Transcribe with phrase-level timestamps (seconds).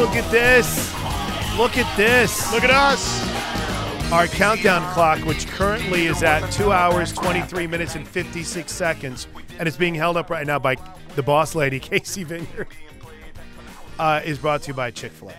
[0.00, 0.94] Look at this.
[1.58, 2.50] Look at this.
[2.54, 4.10] Look at us.
[4.10, 9.26] Our countdown clock, which currently is at two hours, 23 minutes, and 56 seconds,
[9.58, 10.76] and it's being held up right now by
[11.16, 12.68] the boss lady, Casey Vineyard,
[13.98, 15.34] uh, is brought to you by Chick fil A.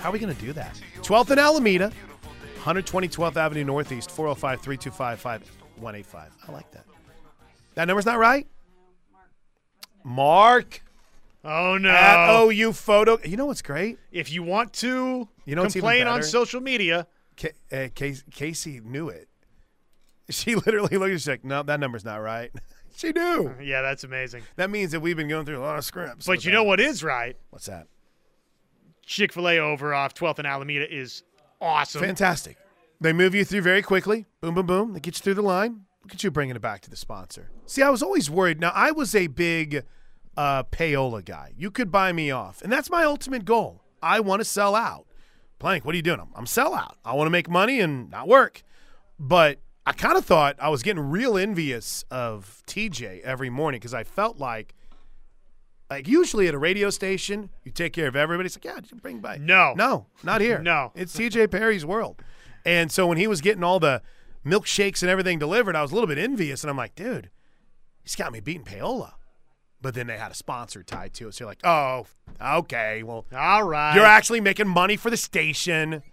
[0.00, 0.78] How are we going to do that?
[0.96, 6.30] 12th and Alameda, 120 12th Avenue Northeast, 405 325 5185.
[6.46, 6.84] I like that.
[7.74, 8.46] That number's not right?
[10.04, 10.82] Mark
[11.44, 11.90] Oh no.
[11.90, 13.18] at OU Photo.
[13.24, 13.98] You know what's great?
[14.10, 17.06] if you want to You know complain on social media,
[17.36, 19.28] Ca- uh, Casey, Casey knew it.
[20.30, 22.50] She literally looked she's like, no, that number's not right.
[22.96, 23.54] she knew.
[23.60, 24.42] yeah, that's amazing.
[24.56, 26.26] That means that we've been going through a lot of scripts.
[26.26, 26.56] But you that.
[26.56, 27.36] know what is right?
[27.50, 27.88] What's that?
[29.04, 31.22] Chick Fil A over off 12th and Alameda is
[31.60, 32.00] awesome.
[32.00, 32.56] Fantastic.
[33.00, 34.26] They move you through very quickly.
[34.40, 34.92] Boom, boom, boom.
[34.92, 35.82] They get you through the line.
[36.04, 37.50] Look at you bringing it back to the sponsor.
[37.66, 38.60] See, I was always worried.
[38.60, 39.84] Now, I was a big
[40.36, 41.52] uh, payola guy.
[41.56, 42.62] You could buy me off.
[42.62, 43.82] And that's my ultimate goal.
[44.02, 45.06] I want to sell out.
[45.58, 46.20] Plank, what are you doing?
[46.20, 46.98] I'm, I'm sell out.
[47.04, 48.62] I want to make money and not work.
[49.18, 53.94] But I kind of thought I was getting real envious of TJ every morning because
[53.94, 54.74] I felt like,
[55.90, 58.46] like usually at a radio station, you take care of everybody.
[58.46, 59.36] It's like, yeah, just bring by.
[59.36, 59.74] No.
[59.76, 60.58] no, not here.
[60.58, 60.92] No.
[60.94, 62.22] it's TJ Perry's world.
[62.64, 64.02] And so when he was getting all the
[64.44, 67.30] milkshakes and everything delivered, I was a little bit envious, and I'm like, dude,
[68.02, 69.12] he's got me beating payola.
[69.82, 72.06] But then they had a sponsor tied to it, so you're like, oh,
[72.40, 73.94] okay, well, All right.
[73.96, 76.04] you're actually making money for the station.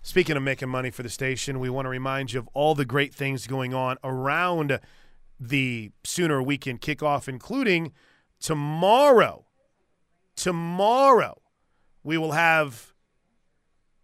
[0.00, 2.86] Speaking of making money for the station, we want to remind you of all the
[2.86, 4.80] great things going on around
[5.38, 7.92] the Sooner weekend kickoff, including
[8.40, 9.44] tomorrow.
[10.34, 11.42] Tomorrow,
[12.02, 12.94] we will have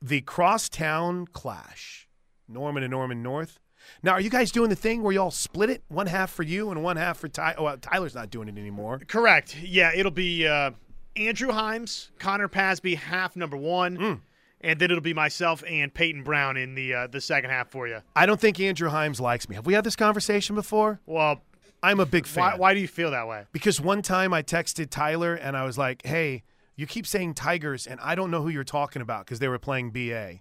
[0.02, 2.08] the Crosstown Clash,
[2.46, 3.58] Norman and Norman North.
[4.02, 5.82] Now, are you guys doing the thing where y'all split it?
[5.88, 7.54] One half for you and one half for Ty.
[7.58, 9.00] Oh, uh, Tyler's not doing it anymore.
[9.06, 9.56] Correct.
[9.62, 10.72] Yeah, it'll be uh,
[11.16, 14.20] Andrew Himes, Connor Pasby, half number one, Mm.
[14.60, 17.86] and then it'll be myself and Peyton Brown in the uh, the second half for
[17.88, 18.00] you.
[18.16, 19.54] I don't think Andrew Himes likes me.
[19.56, 21.00] Have we had this conversation before?
[21.06, 21.40] Well,
[21.82, 22.42] I'm a big fan.
[22.44, 23.44] why, why do you feel that way?
[23.52, 26.42] Because one time I texted Tyler and I was like, hey,
[26.76, 29.58] you keep saying Tigers, and I don't know who you're talking about because they were
[29.58, 30.40] playing BA.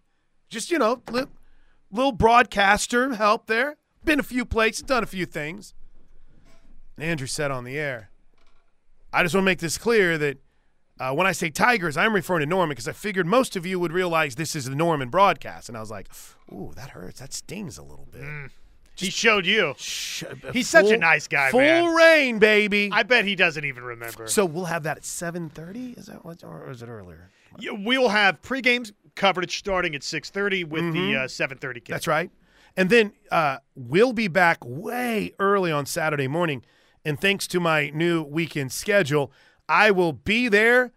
[0.49, 1.01] Just, you know,
[1.93, 3.77] little broadcaster help there.
[4.03, 5.73] Been a few places, done a few things.
[6.97, 8.09] And Andrew said on the air,
[9.13, 10.37] I just want to make this clear that
[10.99, 13.79] uh, when I say Tigers, I'm referring to Norman because I figured most of you
[13.79, 15.69] would realize this is the Norman broadcast.
[15.69, 16.07] And I was like,
[16.51, 17.19] ooh, that hurts.
[17.19, 18.51] That stings a little bit.
[18.95, 19.73] He showed you.
[19.77, 21.95] Sh- He's such a nice guy, Full man.
[21.95, 22.89] rain, baby.
[22.91, 24.27] I bet he doesn't even remember.
[24.27, 25.93] So we'll have that at seven thirty.
[25.97, 27.29] Is that what, or is it earlier?
[27.57, 30.93] Yeah, we will have pregame coverage starting at six thirty with Mm-hmm.
[31.11, 31.93] the uh, seven thirty kick.
[31.93, 32.31] That's right.
[32.75, 36.63] And then uh, we'll be back way early on Saturday morning.
[37.05, 39.31] And thanks to my new weekend schedule,
[39.69, 40.91] I will be there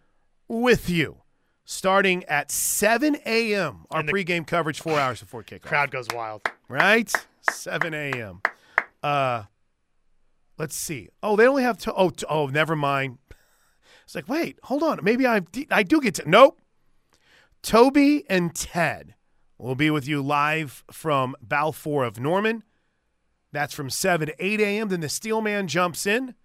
[0.48, 1.18] with you
[1.64, 3.84] starting at 7 a.m.
[3.90, 5.62] Our And the- pregame coverage four hours before kickoff.
[5.62, 6.48] Crowd goes wild.
[6.68, 7.12] Right?
[7.50, 8.40] 7 a.m.
[9.02, 9.42] Uh,
[10.58, 11.08] let's see.
[11.22, 11.92] Oh, they only have to.
[11.92, 13.18] Oh, t- oh, never mind.
[14.04, 15.00] It's like, wait, hold on.
[15.02, 16.28] Maybe I I do get to.
[16.30, 16.58] Nope.
[17.66, 19.16] Toby and Ted
[19.58, 22.62] will be with you live from Balfour of Norman.
[23.50, 24.88] That's from 7 to 8 a.m.
[24.88, 26.36] Then the Steelman jumps in.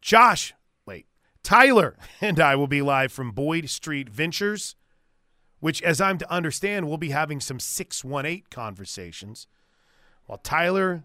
[0.00, 0.54] Josh,
[0.86, 1.08] wait,
[1.42, 4.76] Tyler and I will be live from Boyd Street Ventures
[5.60, 9.46] which, as I'm to understand, we'll be having some 618 conversations,
[10.26, 11.04] while Tyler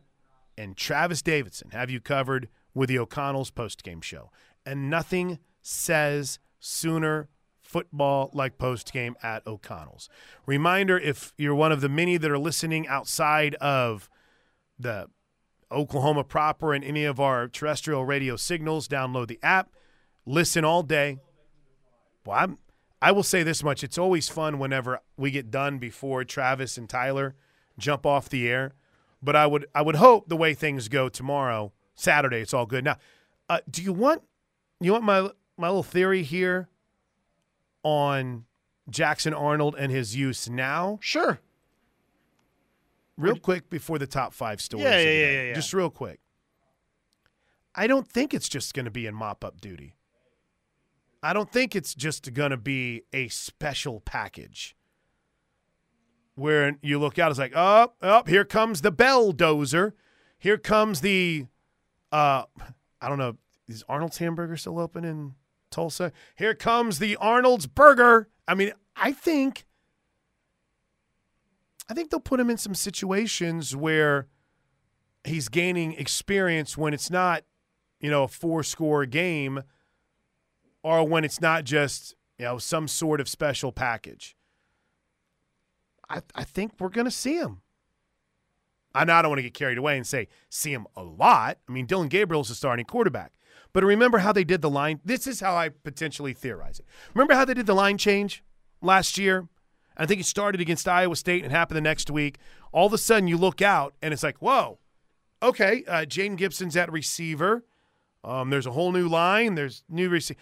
[0.57, 4.31] and Travis Davidson have you covered with the O'Connell's postgame show.
[4.65, 7.29] And nothing says sooner
[7.67, 10.09] football like post game at O'Connell's.
[10.45, 14.09] Reminder if you're one of the many that are listening outside of
[14.79, 15.07] the
[15.71, 19.69] Oklahoma proper and any of our terrestrial radio signals, download the app,
[20.25, 21.19] listen all day.
[22.25, 22.57] Well, I'm
[23.01, 26.89] I will say this much: it's always fun whenever we get done before Travis and
[26.89, 27.35] Tyler
[27.77, 28.73] jump off the air.
[29.21, 32.85] But I would I would hope the way things go tomorrow, Saturday, it's all good.
[32.85, 32.97] Now,
[33.49, 34.23] uh, do you want
[34.79, 36.69] you want my my little theory here
[37.87, 38.43] on
[38.89, 40.99] Jackson Arnold and his use now?
[41.01, 41.39] Sure.
[43.15, 44.83] Real quick before the top five stories.
[44.83, 45.53] Yeah, yeah, yeah, yeah, yeah.
[45.53, 46.19] Just real quick.
[47.73, 49.95] I don't think it's just going to be in mop up duty.
[51.23, 54.75] I don't think it's just going to be a special package
[56.35, 59.93] where you look out, it's like, oh, oh, here comes the belldozer.
[60.37, 61.47] Here comes the,
[62.11, 62.43] uh,
[63.01, 63.37] I don't know,
[63.67, 65.33] is Arnold's Hamburger still open in
[65.71, 66.11] Tulsa?
[66.35, 68.29] Here comes the Arnold's Burger.
[68.47, 69.65] I mean, I think,
[71.89, 74.27] I think they'll put him in some situations where
[75.23, 77.43] he's gaining experience when it's not,
[77.99, 79.63] you know, a four score game
[80.83, 84.35] or when it's not just you know some sort of special package.
[86.09, 87.61] I, I think we're going to see him.
[88.97, 91.59] I know I don't want to get carried away and say see him a lot.
[91.67, 93.33] I mean, Dillon Gabriel's a starting quarterback.
[93.73, 95.01] But remember how they did the line?
[95.05, 96.85] This is how I potentially theorize it.
[97.13, 98.43] Remember how they did the line change
[98.81, 99.47] last year?
[99.95, 102.37] I think it started against Iowa State and happened the next week.
[102.71, 104.79] All of a sudden, you look out and it's like, whoa,
[105.41, 107.65] okay, uh, Jayden Gibson's at receiver.
[108.23, 109.55] Um, there's a whole new line.
[109.55, 110.39] There's new receiver.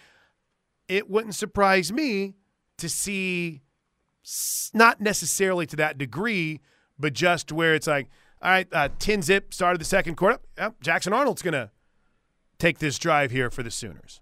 [0.88, 2.34] It wouldn't surprise me
[2.78, 3.62] to see,
[4.72, 6.60] not necessarily to that degree,
[6.98, 8.08] but just where it's like,
[8.46, 10.38] all right, uh, 10 zip started the second quarter.
[10.56, 11.72] Yep, Jackson Arnold's going to
[12.58, 14.20] take this drive here for the Sooners.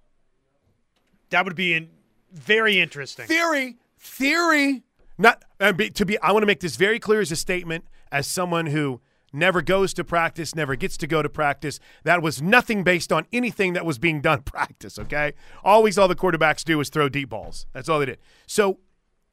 [1.29, 1.91] That would be in,
[2.33, 3.27] very interesting.
[3.27, 4.83] Theory, theory.
[5.19, 6.19] Not uh, to be.
[6.21, 9.93] I want to make this very clear as a statement, as someone who never goes
[9.95, 11.79] to practice, never gets to go to practice.
[12.05, 14.99] That was nothing based on anything that was being done practice.
[14.99, 17.67] Okay, always all the quarterbacks do is throw deep balls.
[17.75, 18.19] That's all they did.
[18.47, 18.79] So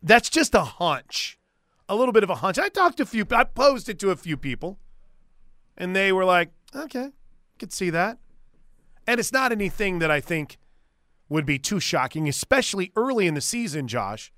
[0.03, 1.39] that's just a hunch,
[1.91, 2.57] a little bit of a hunch.
[2.57, 3.27] I talked to a few.
[3.31, 4.79] I posed it to a few people,
[5.77, 7.11] and they were like, "Okay,
[7.59, 8.17] could see that."
[9.05, 10.57] And it's not anything that I think
[11.27, 14.31] would be too shocking, especially early in the season, Josh.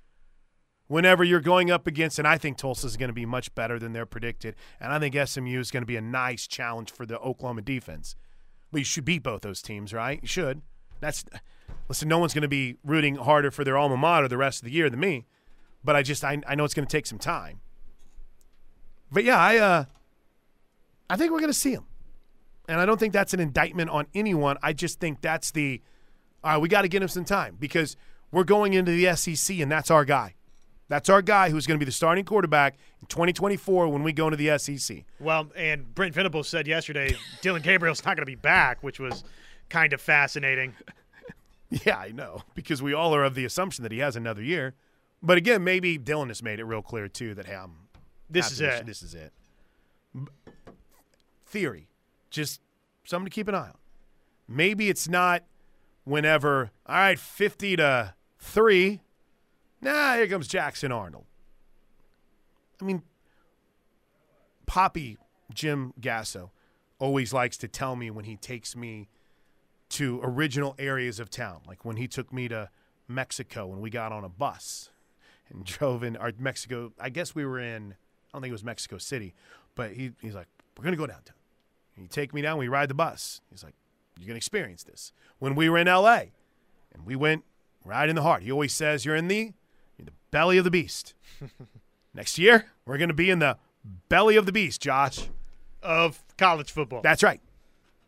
[0.88, 3.78] Whenever you're going up against, and I think Tulsa is going to be much better
[3.78, 7.06] than they're predicted, and I think SMU is going to be a nice challenge for
[7.06, 8.16] the Oklahoma defense.
[8.72, 10.18] But you should beat both those teams, right?
[10.20, 10.60] You should.
[10.98, 11.24] That's
[11.88, 12.08] listen.
[12.08, 14.72] No one's going to be rooting harder for their alma mater the rest of the
[14.72, 15.26] year than me,
[15.84, 17.60] but I just I, I know it's going to take some time.
[19.12, 19.84] But yeah, I uh,
[21.08, 21.84] I think we're going to see him.
[22.68, 24.56] And I don't think that's an indictment on anyone.
[24.62, 25.82] I just think that's the,
[26.42, 27.96] all right, we got to get him some time because
[28.32, 30.34] we're going into the SEC and that's our guy.
[30.88, 34.26] That's our guy who's going to be the starting quarterback in 2024 when we go
[34.26, 35.04] into the SEC.
[35.18, 39.24] Well, and Brent Venables said yesterday Dillon Gabriel's not going to be back, which was
[39.70, 40.74] kind of fascinating.
[41.70, 44.74] yeah, I know, because we all are of the assumption that he has another year.
[45.24, 47.88] But again, maybe Dillon has made it real clear too that hey, I'm
[48.28, 48.84] this is it.
[48.84, 49.32] This is it.
[51.46, 51.88] Theory
[52.30, 52.60] just
[53.04, 53.78] something to keep an eye on.
[54.46, 55.44] Maybe it's not
[56.04, 59.00] whenever, all right, 50 to 3.
[59.80, 61.24] Nah, here comes Jackson Arnold.
[62.82, 63.02] I mean,
[64.66, 65.16] Poppy
[65.54, 66.50] Jim Gasso
[66.98, 69.08] always likes to tell me when he takes me
[69.90, 72.68] to original areas of town, like when he took me to
[73.06, 74.90] Mexico and we got on a bus
[75.50, 76.92] and drove in our Mexico.
[77.00, 79.34] I guess we were in, I don't think it was Mexico City,
[79.74, 81.36] but he, he's like, we're going to go downtown.
[81.96, 83.40] You take me down, we ride the bus.
[83.50, 83.74] He's like,
[84.18, 85.12] You're going to experience this.
[85.38, 86.22] When we were in LA
[86.92, 87.44] and we went
[87.84, 89.52] right in the heart, he always says, You're in the,
[89.98, 91.14] in the belly of the beast.
[92.14, 93.58] Next year, we're going to be in the
[94.08, 95.28] belly of the beast, Josh.
[95.82, 97.02] Of college football.
[97.02, 97.40] That's right.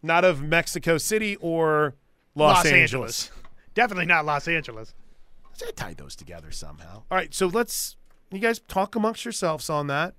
[0.02, 1.94] Not of Mexico City or
[2.34, 3.26] Los, Los Angeles.
[3.26, 3.30] Angeles.
[3.74, 4.94] Definitely not Los Angeles.
[5.62, 7.02] I tied those together somehow.
[7.10, 7.96] All right, so let's
[8.30, 10.14] you guys talk amongst yourselves on that.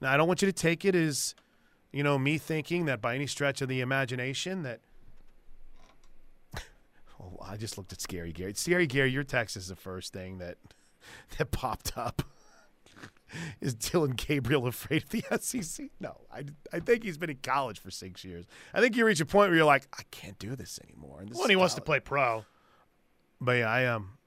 [0.00, 1.34] Now, I don't want you to take it as
[1.92, 4.80] you know, me thinking that by any stretch of the imagination that.
[7.20, 8.52] Oh, I just looked at Scary Gary.
[8.54, 10.58] Scary Gary, your text is the first thing that
[11.38, 12.22] that popped up.
[13.60, 15.90] is Dillon Gabriel afraid of the SEC?
[16.00, 18.46] No, I, I think he's been in college for six years.
[18.74, 21.22] I think you reach a point where you're like, I can't do this anymore.
[21.24, 22.44] This well, he wants to play pro.
[23.40, 24.18] But yeah, I um,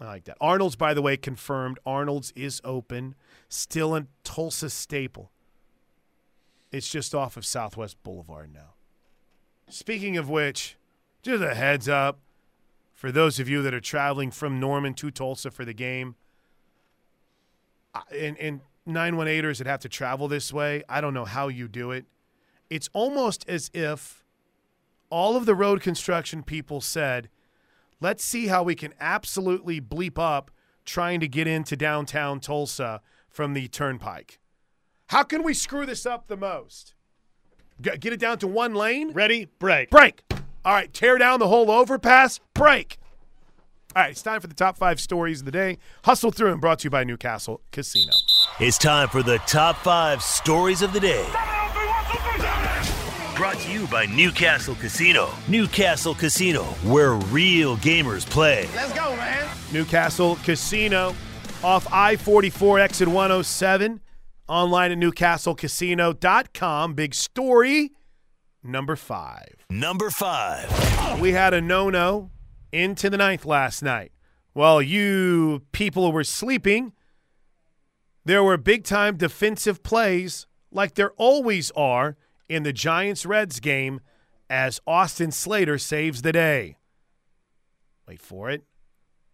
[0.00, 0.36] I like that.
[0.40, 1.78] Arnold's, by the way, confirmed.
[1.86, 3.14] Arnold's is open,
[3.48, 5.30] still in Tulsa staple.
[6.72, 8.74] It's just off of Southwest Boulevard now.
[9.68, 10.76] Speaking of which,
[11.22, 12.18] just a heads up
[12.92, 16.16] for those of you that are traveling from Norman to Tulsa for the game.
[18.10, 21.92] And, and 918ers that have to travel this way, I don't know how you do
[21.92, 22.06] it.
[22.68, 24.24] It's almost as if
[25.10, 27.28] all of the road construction people said,
[28.00, 30.50] let's see how we can absolutely bleep up
[30.84, 34.38] trying to get into downtown Tulsa from the turnpike.
[35.08, 36.94] How can we screw this up the most?
[37.80, 39.12] Get it down to one lane?
[39.12, 39.48] Ready?
[39.58, 39.90] Break.
[39.90, 40.22] Break.
[40.64, 42.40] All right, tear down the whole overpass?
[42.54, 42.98] Break.
[43.96, 45.78] All right, it's time for the top five stories of the day.
[46.04, 48.12] Hustle through and brought to you by Newcastle Casino.
[48.60, 51.53] It's time for the top five stories of the day.
[53.36, 55.28] Brought to you by Newcastle Casino.
[55.48, 58.68] Newcastle Casino, where real gamers play.
[58.76, 59.48] Let's go, man.
[59.72, 61.16] Newcastle Casino
[61.64, 64.00] off I 44 exit 107
[64.46, 66.94] online at newcastlecasino.com.
[66.94, 67.90] Big story
[68.62, 69.66] number five.
[69.68, 71.20] Number five.
[71.20, 72.30] We had a no no
[72.70, 74.12] into the ninth last night.
[74.52, 76.92] While you people were sleeping,
[78.24, 82.16] there were big time defensive plays like there always are
[82.48, 84.00] in the Giants Reds game
[84.50, 86.76] as Austin Slater saves the day.
[88.06, 88.64] Wait for it.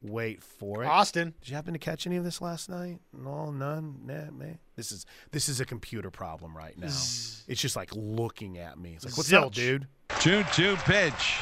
[0.03, 0.87] Wait for it.
[0.87, 1.35] Austin.
[1.41, 3.01] Did you happen to catch any of this last night?
[3.13, 4.01] No, none.
[4.07, 4.59] Nah, man.
[4.75, 6.87] This is this is a computer problem right now.
[7.49, 8.93] It's just like looking at me.
[8.95, 9.89] It's like, what's up, dude?
[10.21, 11.39] 2 2 pitch.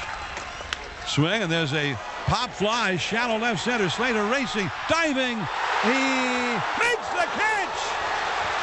[1.06, 1.94] Swing, and there's a
[2.26, 3.90] pop fly, shallow left center.
[3.90, 5.36] Slater racing, diving.
[5.84, 6.00] He
[6.80, 7.78] makes the catch.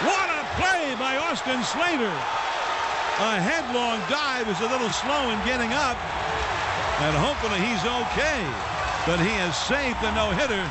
[0.04, 2.45] What a play by Austin Slater.
[3.17, 5.95] A headlong dive is a little slow in getting up.
[7.00, 8.43] And hopefully he's okay.
[9.05, 10.69] But he has saved the no hitter.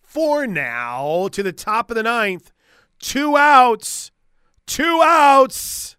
[0.00, 2.50] Four now to the top of the ninth.
[2.98, 4.10] Two outs.
[4.66, 5.96] Two outs.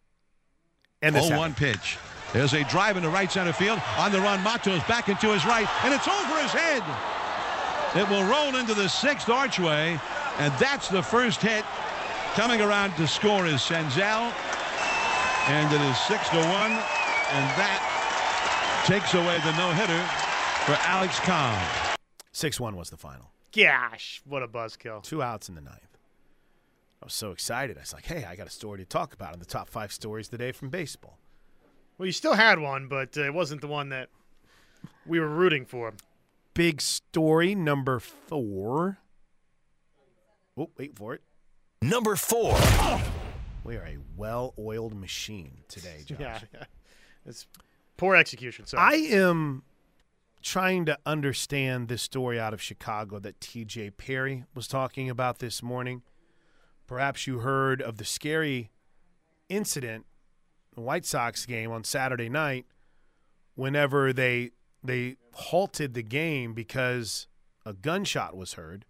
[1.03, 1.99] And this 0 1 pitch.
[2.33, 3.79] There's a drive into right center field.
[3.99, 6.83] On the run, Matos back into his right, and it's over his head.
[7.95, 9.99] It will roll into the sixth archway,
[10.39, 11.63] and that's the first hit.
[12.33, 14.33] Coming around to score is Senzel,
[15.49, 20.01] and it is 6 to 1, and that takes away the no hitter
[20.65, 21.97] for Alex Cobb.
[22.33, 23.31] 6 1 was the final.
[23.55, 25.01] Gosh, what a buzzkill.
[25.03, 25.97] Two outs in the ninth.
[27.01, 27.77] I was so excited.
[27.77, 29.91] I was like, hey, I got a story to talk about in the top five
[29.91, 31.17] stories today from baseball.
[31.97, 34.09] Well, you still had one, but uh, it wasn't the one that
[35.05, 35.93] we were rooting for.
[36.53, 38.97] Big story number four.
[40.57, 41.21] Oh, wait for it.
[41.81, 42.57] Number four.
[43.67, 46.17] We are a well oiled machine today, Josh.
[46.17, 46.39] Yeah,
[47.25, 47.47] it's
[47.97, 48.65] poor execution.
[48.65, 49.63] So I am
[50.41, 55.61] trying to understand this story out of Chicago that TJ Perry was talking about this
[55.61, 56.01] morning.
[56.87, 58.71] Perhaps you heard of the scary
[59.49, 60.05] incident,
[60.73, 62.65] the White Sox game on Saturday night,
[63.55, 67.27] whenever they they halted the game because
[67.65, 68.85] a gunshot was heard.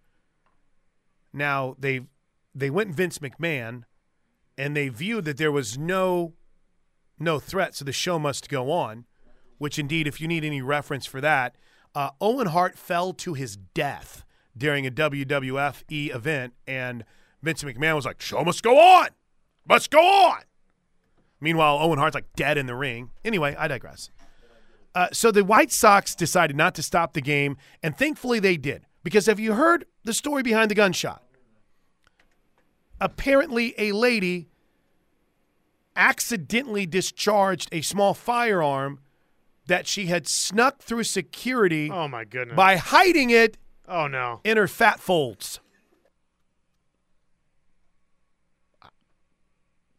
[1.33, 2.01] Now they
[2.53, 3.85] they went Vince McMahon
[4.57, 6.33] and they viewed that there was no
[7.19, 9.05] no threat, so the show must go on.
[9.57, 11.55] Which indeed, if you need any reference for that,
[11.95, 14.23] uh, Owen Hart fell to his death
[14.55, 17.03] during a WWF E event, and
[17.41, 19.07] Vince McMahon was like, "Show must go on,
[19.67, 20.41] must go on."
[21.39, 23.11] Meanwhile, Owen Hart's like dead in the ring.
[23.23, 24.11] Anyway, I digress.
[24.95, 28.85] Uh, so the White Sox decided not to stop the game, and thankfully they did.
[29.03, 31.23] Because have you heard the story behind the gunshot?
[32.99, 34.47] Apparently, a lady
[35.95, 38.99] accidentally discharged a small firearm
[39.67, 42.55] that she had snuck through security oh my goodness.
[42.55, 44.39] by hiding it oh no.
[44.43, 45.59] in her fat folds.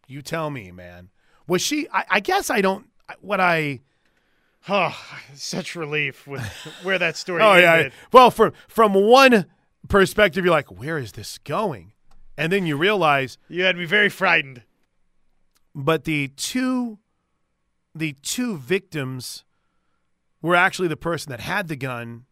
[0.07, 1.11] You tell me, man.
[1.47, 1.87] Was she?
[1.93, 2.87] I, I guess I don't.
[3.21, 3.81] What I?
[4.69, 4.97] Oh,
[5.35, 6.43] such relief with
[6.83, 7.90] where that story Oh yeah.
[8.11, 9.45] Well, from from one
[9.88, 11.93] perspective, you're like, where is this going?
[12.38, 14.62] And then you realize, You had me very frightened.
[15.75, 16.99] but the two,
[17.95, 19.45] the two victims,
[20.40, 22.25] were actually the person that had the gun,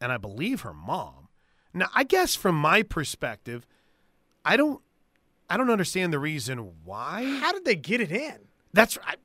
[0.00, 1.28] and I believe her mom.
[1.74, 3.66] Now, I guess from my perspective,
[4.44, 4.80] I don't,
[5.50, 7.24] I don't understand the reason why.
[7.40, 8.38] How did they get it in?
[8.72, 9.18] That's right.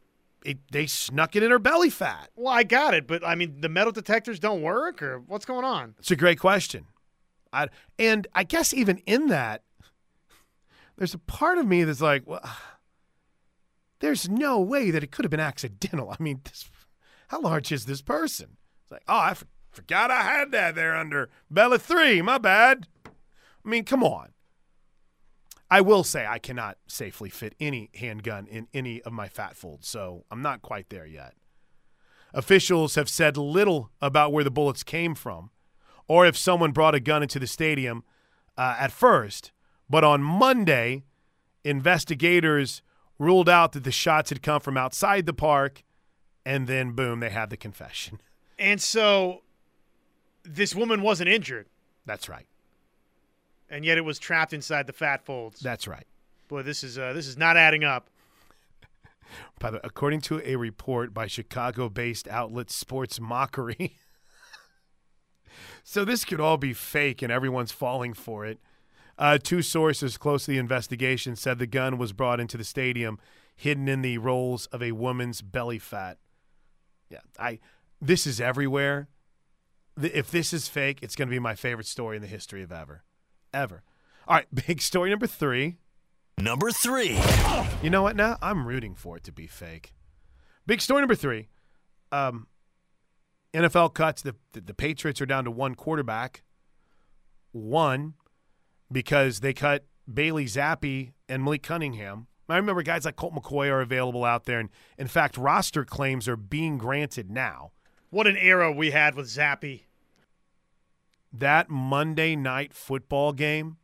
[0.43, 2.29] It, they snuck it in her belly fat.
[2.35, 5.65] Well, I got it, but I mean, the metal detectors don't work, or what's going
[5.65, 5.95] on?
[5.99, 6.85] It's a great question.
[7.53, 9.63] I, and I guess even in that,
[10.97, 12.41] there's a part of me that's like, well,
[13.99, 16.09] there's no way that it could have been accidental.
[16.19, 16.69] I mean, this,
[17.29, 18.57] how large is this person?
[18.83, 22.21] It's like, oh, I f- forgot I had that there under Bella 3.
[22.21, 22.87] My bad.
[23.05, 24.29] I mean, come on.
[25.69, 29.89] I will say I cannot safely fit any handgun in any of my fat folds,
[29.89, 31.33] so I'm not quite there yet.
[32.33, 35.49] Officials have said little about where the bullets came from
[36.07, 38.03] or if someone brought a gun into the stadium
[38.57, 39.51] uh, at first.
[39.89, 41.03] But on Monday,
[41.63, 42.81] investigators
[43.19, 45.83] ruled out that the shots had come from outside the park,
[46.45, 48.21] and then boom, they had the confession.
[48.59, 49.43] And so,
[50.43, 51.67] this woman wasn't injured,
[52.05, 52.47] That's right.
[53.69, 55.59] and yet it was trapped inside the fat folds.
[55.59, 56.05] That's right.
[56.47, 58.09] Boy, this is uh, this is not adding up.
[59.59, 63.97] By the, according to a report by Chicago-based outlet Sports Mockery.
[65.83, 68.59] so this could all be fake, and everyone's falling for it.
[69.17, 73.19] Uh, two sources close to the investigation said the gun was brought into the stadium,
[73.55, 76.17] hidden in the rolls of a woman's belly fat.
[77.09, 77.59] Yeah, I.
[77.99, 79.07] This is everywhere.
[79.99, 82.71] If this is fake, it's going to be my favorite story in the history of
[82.71, 83.03] ever,
[83.51, 83.81] ever.
[84.27, 85.77] All right, big story number three.
[86.37, 87.17] Number three.
[87.81, 88.15] You know what?
[88.15, 89.93] Now I'm rooting for it to be fake.
[90.67, 91.47] Big story number three.
[92.11, 92.45] Um,
[93.53, 96.43] NFL cuts the, the the Patriots are down to one quarterback.
[97.51, 98.13] One
[98.91, 102.27] because they cut Bailey Zappe and Malik Cunningham.
[102.49, 106.27] I remember guys like Colt McCoy are available out there, and in fact, roster claims
[106.29, 107.71] are being granted now.
[108.09, 109.81] What an era we had with Zappe.
[111.33, 113.75] that Monday night football game,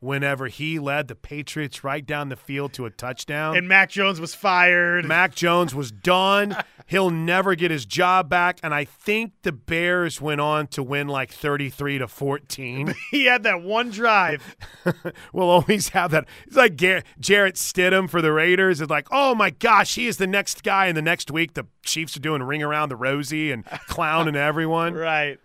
[0.00, 3.56] whenever he led the Patriots right down the field to a touchdown.
[3.56, 5.04] And Mac Jones was fired.
[5.04, 6.56] Mac Jones was done.
[6.86, 8.60] He'll never get his job back.
[8.62, 12.94] And I think the Bears went on to win like 33 to 14.
[13.10, 14.56] he had that one drive.
[15.32, 16.26] we'll always have that.
[16.46, 18.80] It's like Gar- Jarrett Stidham for the Raiders.
[18.80, 20.86] It's like, oh my gosh, he is the next guy.
[20.86, 24.94] And the next week, the Chiefs are doing ring around the rosy and clowning everyone.
[24.94, 25.38] Right.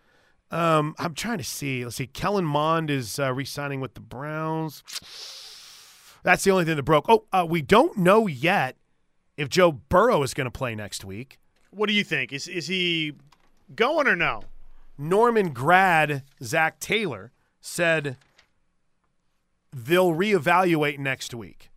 [0.52, 1.84] Um, I'm trying to see.
[1.84, 2.08] Let's see.
[2.08, 4.84] Kellen Mond is uh, re-signing with the Browns.
[6.24, 7.06] That's the only thing that broke.
[7.10, 8.76] Oh, uh, we don't know yet
[9.38, 11.40] if Joe Burrow is going to play next week.
[11.72, 12.34] What do you think?
[12.34, 13.14] Is is he
[13.76, 14.42] going or no?
[14.98, 17.32] Norman grad Zac Taylor
[17.62, 18.18] said
[19.74, 21.70] they'll reevaluate next week.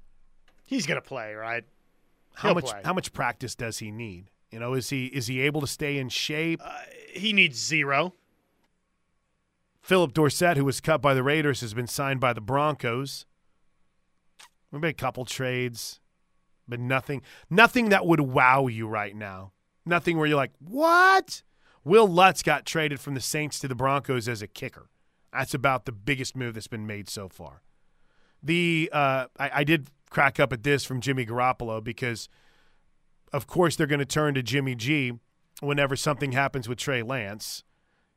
[0.67, 1.65] He's going to play, right?
[2.35, 2.81] How He'll much play.
[2.85, 4.31] how much practice does he need?
[4.51, 6.61] You know, is he is he able to stay in shape?
[6.63, 6.73] Uh,
[7.13, 8.15] he needs zero.
[9.85, 13.27] Phillip Dorsett, who was cut by the Raiders, has been signed by the Broncos.
[14.73, 16.01] We made a couple trades,
[16.67, 19.53] but nothing nothing that would wow you right now.
[19.85, 21.43] Nothing where you're like, what?
[21.85, 24.89] Wil Lutz got traded from the Saints to the Broncos as a kicker.
[25.35, 27.61] That's about the biggest move that's been made so far.
[28.43, 32.31] The uh, I, I did crack up at this from Jimmy Garoppolo because,
[33.35, 35.13] of course, they're going to turn to Jimmy G
[35.61, 37.65] whenever something happens with Trey Lance.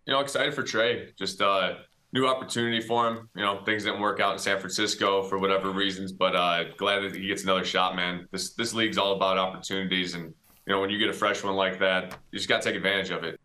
[0.08, 1.10] You know, excited for Trey.
[1.18, 1.76] Just uh,
[2.14, 3.30] new opportunity for him.
[3.36, 7.02] You know, things didn't work out in San Francisco for whatever reasons, but uh, glad
[7.02, 8.26] that he gets another shot, man.
[8.32, 10.34] This this league's all about opportunities, and
[10.66, 12.78] you know, when you get a fresh one like that, you just got to take
[12.78, 13.40] advantage of it.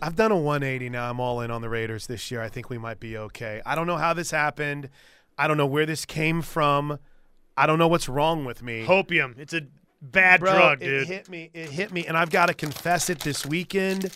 [0.00, 1.10] I've done a 180 now.
[1.10, 2.40] I'm all in on the Raiders this year.
[2.40, 3.60] I think we might be okay.
[3.66, 4.90] I don't know how this happened.
[5.36, 7.00] I don't know where this came from.
[7.56, 8.86] I don't know what's wrong with me.
[8.86, 9.36] Hopium.
[9.38, 9.62] It's a
[10.00, 11.50] bad Bro, drug, it hit me.
[11.52, 14.12] It hit me, and I've got to confess it this weekend.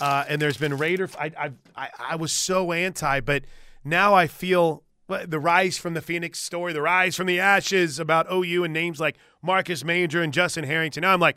[0.00, 1.08] Uh, and there's been Raider.
[1.18, 3.44] I, I I I was so anti, but
[3.84, 8.30] now I feel the rise from the Phoenix story, the rise from the ashes about
[8.30, 11.02] OU and names like Marcus Major and Justin Harrington.
[11.02, 11.36] Now I'm like,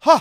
[0.00, 0.20] huh.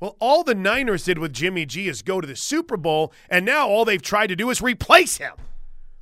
[0.00, 3.46] Well, all the Niners did with Jimmy G is go to the Super Bowl, and
[3.46, 5.32] now all they've tried to do is replace him.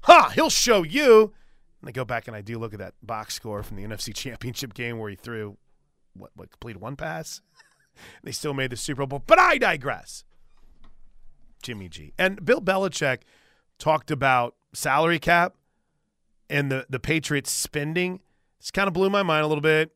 [0.03, 1.33] Huh, he'll show you.
[1.81, 4.13] And I go back and I do look at that box score from the NFC
[4.13, 5.57] Championship game where he threw
[6.15, 7.43] what, what completed one pass.
[8.25, 10.25] they still made the Super Bowl, but I digress.
[11.63, 12.13] Jimmy G.
[12.19, 13.21] And Bill Belichick
[13.79, 15.55] talked about salary cap
[16.51, 18.21] and the, the Patriots spending.
[18.59, 19.93] It's kind of blew my mind a little bit.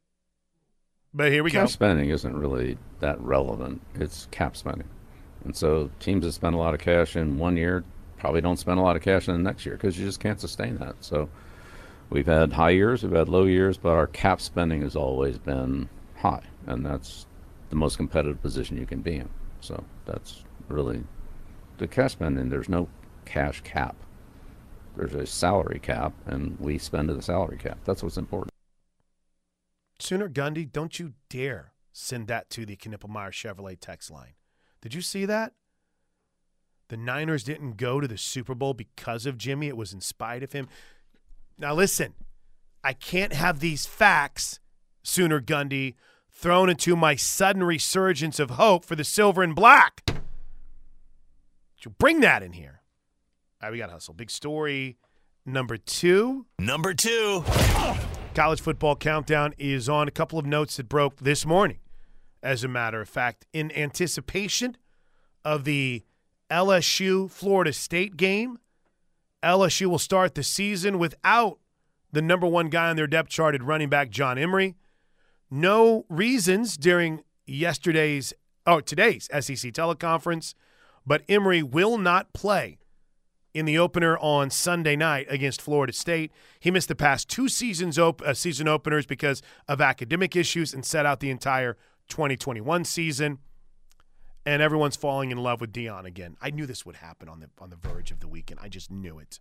[1.12, 1.62] But here we cap go.
[1.62, 3.82] Cap spending isn't really that relevant.
[3.94, 4.88] It's cap spending.
[5.44, 7.84] And so teams that spend a lot of cash in one year
[8.18, 10.40] probably don't spend a lot of cash in the next year because you just can't
[10.40, 10.96] sustain that.
[11.00, 11.28] So
[12.10, 15.88] we've had high years, we've had low years, but our cap spending has always been
[16.16, 16.42] high.
[16.66, 17.26] And that's
[17.70, 19.28] the most competitive position you can be in.
[19.60, 21.04] So that's really
[21.78, 22.48] the cash spending.
[22.48, 22.88] There's no
[23.24, 23.96] cash cap.
[24.96, 27.78] There's a salary cap, and we spend to the salary cap.
[27.84, 28.52] That's what's important.
[29.98, 34.34] Sooner Gundy, don't you dare send that to the Knippelmier Chevrolet text line.
[34.80, 35.52] Did you see that?
[36.88, 39.68] The Niners didn't go to the Super Bowl because of Jimmy.
[39.68, 40.68] It was in spite of him.
[41.58, 42.14] Now, listen,
[42.84, 44.60] I can't have these facts,
[45.02, 45.94] Sooner Gundy,
[46.30, 50.02] thrown into my sudden resurgence of hope for the silver and black.
[51.84, 52.82] You bring that in here.
[53.62, 54.14] All right, we got hustle.
[54.14, 54.96] Big story
[55.44, 56.46] number two.
[56.58, 57.44] Number two.
[58.34, 60.08] College football countdown is on.
[60.08, 61.78] A couple of notes that broke this morning,
[62.42, 64.76] as a matter of fact, in anticipation
[65.44, 66.02] of the
[66.50, 68.58] LSU Florida State game.
[69.42, 71.58] LSU will start the season without
[72.12, 74.74] the number one guy on their depth chart at running back, John Emery.
[75.50, 78.32] No reasons during yesterday's,
[78.66, 80.54] oh, today's SEC teleconference,
[81.06, 82.78] but Emery will not play
[83.54, 86.30] in the opener on Sunday night against Florida State.
[86.60, 90.84] He missed the past two seasons op- uh, season openers because of academic issues and
[90.84, 93.38] set out the entire 2021 season.
[94.44, 96.36] And everyone's falling in love with Deion again.
[96.40, 98.60] I knew this would happen on the on the verge of the weekend.
[98.62, 99.40] I just knew it.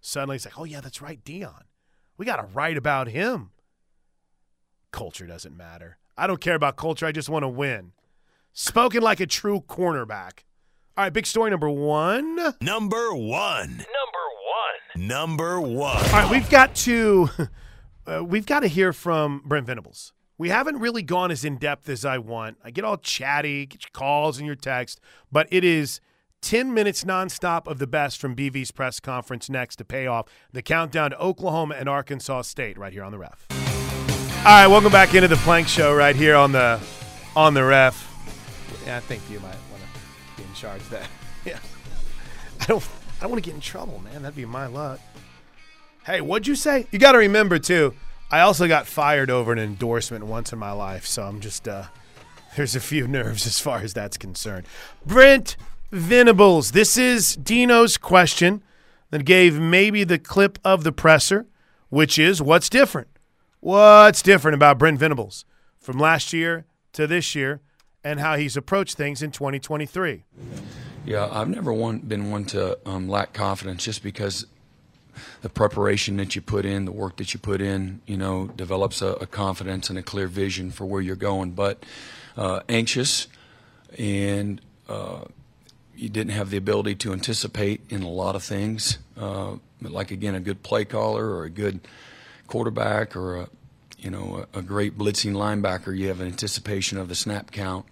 [0.00, 1.62] Suddenly it's like, oh yeah, that's right, Deion.
[2.16, 3.50] We got to write about him.
[4.92, 5.98] Culture doesn't matter.
[6.16, 7.06] I don't care about culture.
[7.06, 7.92] I just want to win.
[8.52, 10.40] Spoken like a true cornerback.
[10.94, 12.36] All right, big story number one.
[12.60, 13.70] Number one.
[13.78, 14.26] Number
[14.94, 15.08] one.
[15.08, 15.96] Number one.
[15.96, 17.30] All right, we've got to
[18.06, 20.12] uh, we've got to hear from Brent Venables.
[20.36, 22.58] We haven't really gone as in depth as I want.
[22.62, 25.00] I get all chatty, get your calls and your text,
[25.30, 26.00] but it is
[26.42, 30.60] 10 minutes nonstop of the best from BV's press conference next to pay off the
[30.60, 33.46] countdown to Oklahoma and Arkansas State right here on the ref.
[33.50, 36.78] All right, welcome back into the Plank Show right here on the
[37.34, 38.08] on the ref.
[38.84, 39.56] Yeah, I think you might
[40.62, 41.08] charge that.
[41.44, 41.58] Yeah.
[42.60, 42.88] I don't.
[43.18, 44.22] I don't want to get in trouble, man.
[44.22, 45.00] That'd be my luck.
[46.06, 46.86] Hey, what'd you say?
[46.92, 47.94] You got to remember too.
[48.30, 51.86] I also got fired over an endorsement once in my life, so I'm just uh,
[52.54, 54.66] there's a few nerves as far as that's concerned.
[55.04, 55.56] Brent
[55.90, 58.62] Venables, this is Dino's question
[59.10, 61.46] that gave maybe the clip of the presser,
[61.88, 63.08] which is what's different?
[63.58, 65.44] What's different about Brent Venables
[65.80, 67.60] from last year to this year,
[68.04, 70.24] and how he's approached things in 2023?
[71.04, 74.46] Yeah, I've never one, been one to um, lack confidence just because
[75.42, 79.02] the preparation that you put in, the work that you put in, you know, develops
[79.02, 81.52] a, a confidence and a clear vision for where you're going.
[81.52, 81.84] But
[82.36, 83.28] uh, anxious
[83.98, 85.22] and uh,
[85.94, 88.98] you didn't have the ability to anticipate in a lot of things.
[89.16, 91.80] Uh, like again, a good play caller or a good
[92.46, 93.48] quarterback or a
[94.02, 95.96] you know a, a, great blitzing linebacker.
[95.96, 97.86] You have an anticipation of the snap count.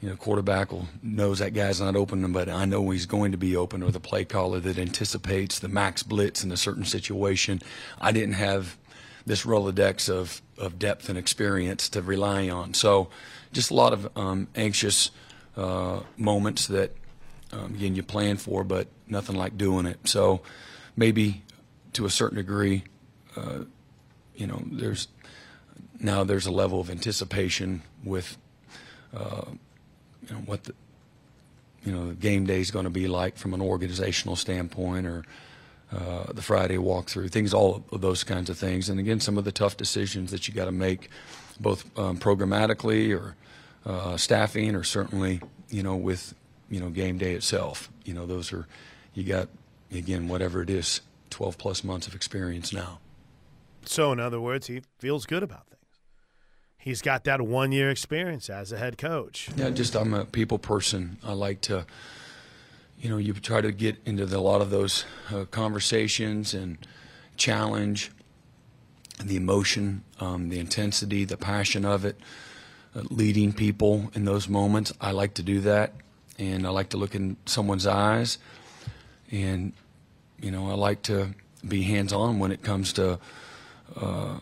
[0.00, 3.38] You know, quarterback will knows that guy's not open, but I know he's going to
[3.38, 3.82] be open.
[3.82, 7.60] Or the play caller that anticipates the max blitz in a certain situation.
[8.00, 8.76] I didn't have
[9.26, 12.74] this rolodex of of depth and experience to rely on.
[12.74, 13.08] So,
[13.52, 15.10] just a lot of um, anxious
[15.56, 16.94] uh, moments that
[17.52, 19.98] um, again you plan for, but nothing like doing it.
[20.06, 20.42] So
[20.96, 21.42] maybe
[21.94, 22.84] to a certain degree,
[23.36, 23.64] uh,
[24.34, 25.08] you know, there's
[26.00, 28.36] now there's a level of anticipation with
[29.14, 29.44] uh,
[30.28, 30.74] you know what the
[31.84, 35.24] you know the game day is going to be like from an organizational standpoint or
[35.90, 38.90] uh, the Friday walkthrough, things, all of those kinds of things.
[38.90, 41.08] And again, some of the tough decisions that you got to make,
[41.58, 43.36] both um, programmatically or
[43.86, 46.34] uh, staffing, or certainly, you know, with
[46.70, 47.90] you know, game day itself.
[48.04, 48.66] You know, those are,
[49.14, 49.48] you got,
[49.92, 52.98] again, whatever it is, 12 plus months of experience now.
[53.84, 55.77] So, in other words, he feels good about things.
[56.88, 59.50] He's got that one year experience as a head coach.
[59.56, 61.18] Yeah, just I'm a people person.
[61.22, 61.84] I like to,
[62.98, 66.78] you know, you try to get into the, a lot of those uh, conversations and
[67.36, 68.10] challenge
[69.22, 72.18] the emotion, um, the intensity, the passion of it,
[72.96, 74.90] uh, leading people in those moments.
[74.98, 75.92] I like to do that
[76.38, 78.38] and I like to look in someone's eyes,
[79.30, 79.74] and
[80.40, 81.34] you know I like to
[81.66, 83.18] be hands-on when it comes to
[83.94, 84.38] uh,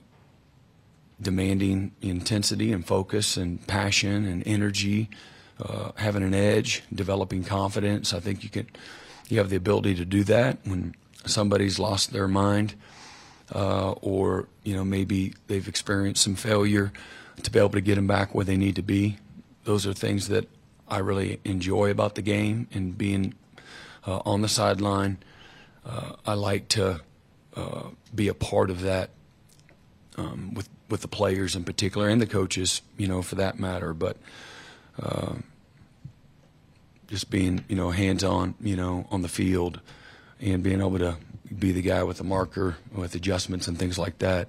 [1.20, 5.08] demanding intensity and focus and passion and energy,
[5.60, 8.12] uh, having an edge, developing confidence.
[8.12, 8.68] I think you can
[9.28, 12.74] you have the ability to do that when somebody's lost their mind,
[13.54, 16.92] uh, or you know maybe they've experienced some failure
[17.42, 19.18] to be able to get them back where they need to be.
[19.64, 20.48] Those are things that
[20.88, 23.34] I really enjoy about the game and being
[24.06, 25.18] uh, on the sideline.
[25.84, 27.00] Uh, I like to
[27.54, 29.10] uh, be a part of that
[30.16, 33.92] um, with with the players in particular and the coaches, you know, for that matter.
[33.92, 34.16] But
[35.00, 35.34] uh,
[37.08, 39.80] just being, you know, hands on, you know, on the field
[40.40, 41.16] and being able to
[41.56, 44.48] be the guy with the marker with adjustments and things like that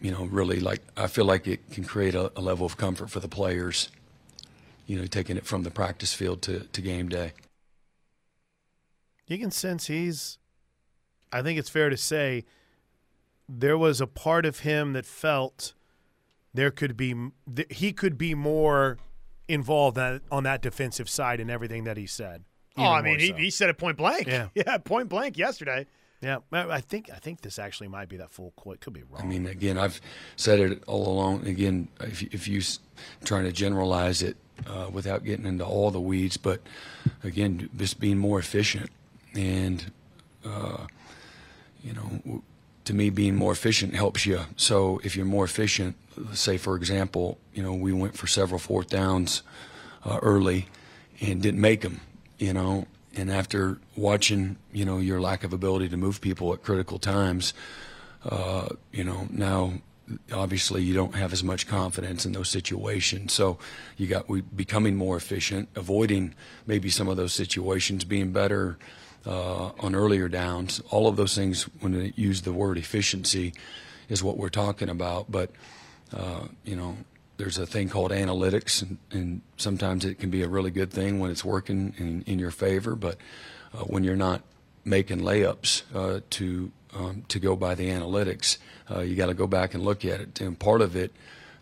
[0.00, 3.10] you know, really like I feel like it can create a, a, level of comfort
[3.10, 3.88] for the players
[4.88, 7.32] you know, taking it from the practice field to, to game day.
[9.26, 10.38] You can sense he's,
[11.30, 12.46] I think it's fair to say,
[13.48, 15.74] there was a part of him that felt
[16.54, 17.14] there could be,
[17.70, 18.98] he could be more
[19.48, 19.98] involved
[20.30, 22.44] on that defensive side in everything that he said.
[22.76, 23.34] Oh, I mean, he, so.
[23.34, 24.26] he said it point blank.
[24.26, 24.48] Yeah.
[24.54, 25.86] yeah, point blank yesterday.
[26.20, 28.80] Yeah, I think I think this actually might be that full quote.
[28.80, 29.22] Could be wrong.
[29.22, 30.00] I mean, again, I've
[30.34, 31.46] said it all along.
[31.46, 32.60] Again, if if you
[33.24, 36.36] trying to generalize it, uh, without getting into all the weeds.
[36.36, 36.60] But
[37.22, 38.90] again, just being more efficient,
[39.34, 39.90] and
[40.44, 40.86] uh,
[41.82, 42.42] you know,
[42.88, 44.40] to me, being more efficient helps you.
[44.56, 45.94] So if you're more efficient,
[46.32, 49.42] say for example, you know, we went for several fourth downs
[50.06, 50.68] uh, early
[51.20, 52.00] and didn't make them.
[52.38, 56.62] You know, and after watching, you know, your lack of ability to move people at
[56.62, 57.52] critical times,
[58.24, 59.74] uh, you know, now
[60.32, 63.34] obviously you don't have as much confidence in those situations.
[63.34, 63.58] So
[63.98, 66.34] you got we becoming more efficient, avoiding
[66.66, 68.78] maybe some of those situations, being better
[69.28, 70.80] uh, on earlier downs.
[70.90, 73.52] All of those things, when they use the word efficiency,
[74.08, 75.30] is what we're talking about.
[75.30, 75.50] But
[76.12, 76.96] uh, you know,
[77.36, 81.18] there's a thing called analytics, and, and, sometimes it can be a really good thing
[81.18, 82.94] when it's working in, in your favor.
[82.94, 83.18] But
[83.74, 84.40] uh, when you're not
[84.84, 88.58] making layups uh, to um, to go by the analytics.
[88.90, 90.40] Uh, you got to go back and look at it.
[90.40, 91.12] And part of it,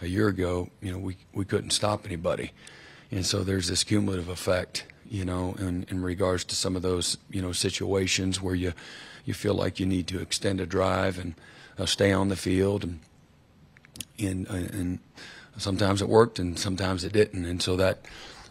[0.00, 2.52] a year ago, you know, we we couldn't stop anybody,
[3.10, 7.18] and so there's this cumulative effect, you know, in, in regards to some of those,
[7.30, 8.72] you know, situations where you
[9.24, 11.34] you feel like you need to extend a drive and
[11.78, 13.00] uh, stay on the field, and
[14.18, 14.98] and and
[15.56, 17.98] sometimes it worked and sometimes it didn't, and so that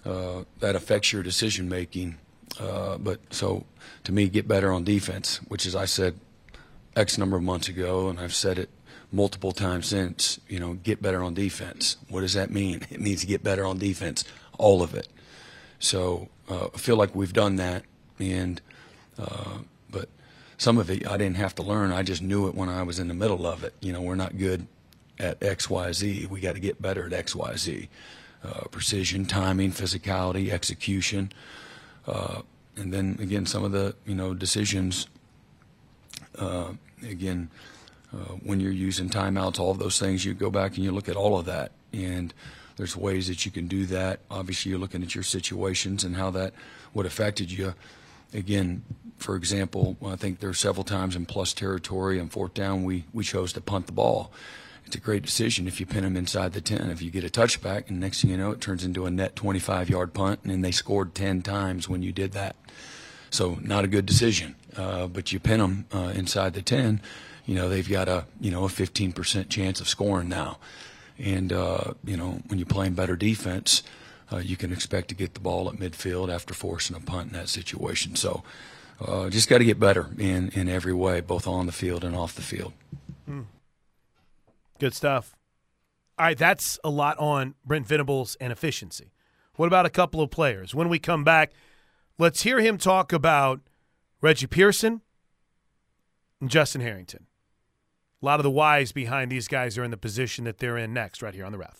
[0.05, 2.17] uh, that affects your decision making
[2.59, 3.65] Uh, but so
[4.03, 6.15] to me, get better on defense, which is I said
[6.95, 8.69] X number of months ago, and I've said it
[9.11, 10.39] multiple times since.
[10.47, 11.97] You know, get better on defense.
[12.09, 12.85] What does that mean?
[12.89, 14.23] It means get better on defense,
[14.57, 15.07] all of it.
[15.79, 17.83] So uh, I feel like we've done that,
[18.19, 18.61] and
[19.17, 20.09] uh, but
[20.57, 21.91] some of it I didn't have to learn.
[21.91, 23.73] I just knew it when I was in the middle of it.
[23.79, 24.67] You know, we're not good
[25.19, 26.27] at X, Y, Z.
[26.29, 27.89] We got to get better at X, Y, Z.
[28.43, 31.31] Uh, precision, timing, physicality, execution,
[32.05, 32.41] uh,
[32.75, 35.07] and then again some of the you know decisions.
[36.37, 37.49] Uh, again,
[38.13, 41.09] uh, when you're using timeouts, all of those things, you go back and you look
[41.09, 42.33] at all of that, and
[42.77, 44.19] there's ways that you can do that.
[44.29, 46.53] Obviously, you're looking at your situations and how that
[46.93, 47.73] would affected you.
[48.33, 48.83] Again,
[49.17, 53.05] for example, I think there are several times in plus territory and fourth down we,
[53.13, 54.31] we chose to punt the ball.
[54.85, 56.91] It's a great decision if you pin them inside the 10.
[56.91, 59.35] If you get a touchback, and next thing you know, it turns into a net
[59.35, 62.55] 25 yard punt, and they scored 10 times when you did that.
[63.31, 64.55] So, not a good decision.
[64.77, 67.01] Uh, but you pin them uh, inside the 10,
[67.45, 70.57] you know, they've got a, you know, a 15% chance of scoring now.
[71.17, 73.83] And, uh, you know, when you're playing better defense,
[74.31, 77.37] uh, you can expect to get the ball at midfield after forcing a punt in
[77.37, 78.15] that situation.
[78.15, 78.43] So,
[78.99, 82.15] uh, just got to get better in, in every way, both on the field and
[82.15, 82.73] off the field.
[83.29, 83.45] Mm.
[84.79, 85.35] Good stuff.
[86.17, 89.11] All right, that's a lot on Brent Venables and efficiency.
[89.55, 90.73] What about a couple of players?
[90.73, 91.51] When we come back,
[92.17, 93.61] let's hear him talk about
[94.21, 95.01] Reggie Pearson
[96.39, 97.27] and Justin Harrington.
[98.25, 100.91] A lot of the whys behind these guys are in the position that they're in
[100.95, 101.79] next, right here on the ref.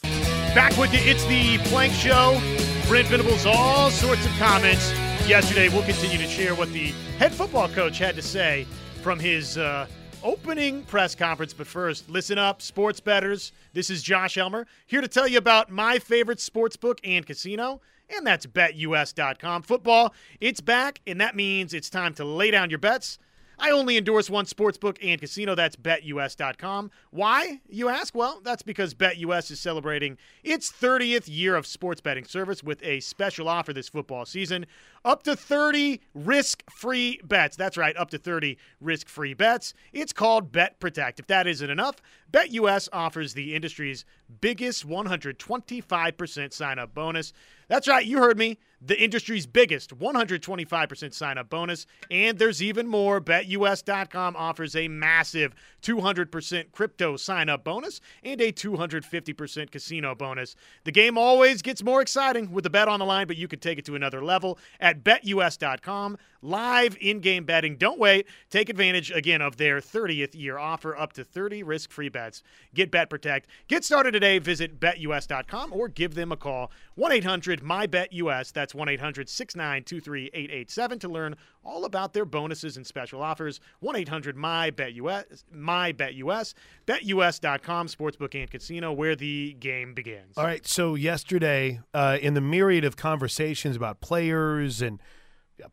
[0.53, 2.39] Back with you, it's the Plank Show.
[2.87, 4.91] Brent Venables, all sorts of comments
[5.27, 5.69] yesterday.
[5.69, 8.67] We'll continue to share what the head football coach had to say
[9.01, 9.87] from his uh,
[10.21, 11.51] opening press conference.
[11.51, 13.51] But first, listen up, sports betters.
[13.73, 17.81] This is Josh Elmer here to tell you about my favorite sports book and casino,
[18.15, 19.63] and that's betus.com.
[19.63, 23.17] Football, it's back, and that means it's time to lay down your bets.
[23.59, 25.55] I only endorse one sportsbook and casino.
[25.55, 26.91] That's betus.com.
[27.11, 28.15] Why, you ask?
[28.15, 32.99] Well, that's because BetUS is celebrating its 30th year of sports betting service with a
[32.99, 34.65] special offer this football season.
[35.05, 37.55] Up to 30 risk free bets.
[37.55, 39.75] That's right, up to 30 risk free bets.
[39.93, 41.19] It's called Bet Protect.
[41.19, 44.03] If that isn't enough, BetUS offers the industry's
[44.41, 47.33] biggest 125% sign up bonus.
[47.67, 48.57] That's right, you heard me.
[48.81, 51.87] The industry's biggest 125% sign up bonus.
[52.11, 53.19] And there's even more.
[53.19, 60.55] BetUS.com offers a massive 200% crypto sign up bonus and a 250% casino bonus.
[60.83, 63.59] The game always gets more exciting with the bet on the line, but you can
[63.59, 66.17] take it to another level at BetUS.com.
[66.41, 67.75] Live in game betting.
[67.75, 68.27] Don't wait.
[68.49, 72.43] Take advantage again of their 30th year offer up to 30 risk free bets.
[72.73, 73.47] Get Bet Protect.
[73.67, 74.37] Get started today.
[74.37, 78.53] Visit BetUS.com or give them a call 1 800 MyBetUS.
[78.53, 83.59] That's 1 800 692 887 to learn all about their bonuses and special offers.
[83.79, 85.43] 1 800 MyBetUS.
[85.53, 86.53] MyBetUS.
[86.85, 90.37] BetUS.com, sportsbook and casino, where the game begins.
[90.37, 90.65] All right.
[90.65, 95.01] So, yesterday, uh, in the myriad of conversations about players and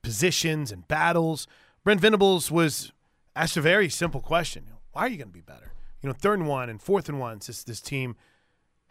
[0.02, 1.46] positions and battles,
[1.84, 2.92] Brent Venables was
[3.34, 5.72] asked a very simple question Why are you going to be better?
[6.02, 8.16] You know, third and one and fourth and one, this, this team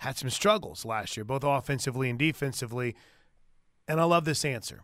[0.01, 2.95] had some struggles last year, both offensively and defensively.
[3.87, 4.81] And I love this answer.